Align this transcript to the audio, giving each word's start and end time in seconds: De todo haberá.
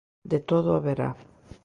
De 0.31 0.39
todo 0.49 0.69
haberá. 0.73 1.09